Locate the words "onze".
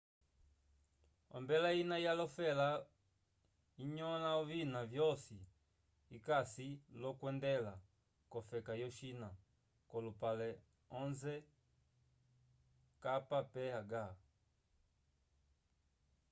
11.01-11.35